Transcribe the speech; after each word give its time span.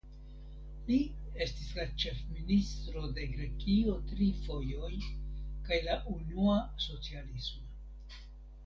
Li 0.85 0.95
estis 1.45 1.67
la 1.79 1.85
ĉefministro 2.03 3.05
de 3.19 3.27
Grekio 3.35 3.95
tri 4.13 4.31
fojoj 4.49 4.91
kaj 5.69 5.81
la 5.91 6.03
unua 6.17 6.59
socialisma. 6.91 8.21